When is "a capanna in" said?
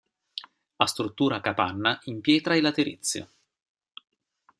1.35-2.21